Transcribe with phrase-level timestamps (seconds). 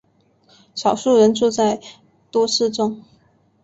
[0.73, 1.79] 少数人住在
[2.31, 3.03] 都市中。